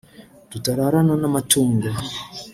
tutararana 0.49 1.13
n’amatungo 1.21 1.89